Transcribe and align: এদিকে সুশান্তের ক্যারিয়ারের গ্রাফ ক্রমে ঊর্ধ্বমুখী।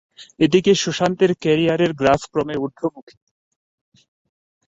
এদিকে 0.39 0.71
সুশান্তের 0.75 1.31
ক্যারিয়ারের 1.41 1.91
গ্রাফ 1.93 2.21
ক্রমে 2.31 2.55
ঊর্ধ্বমুখী। 2.57 3.15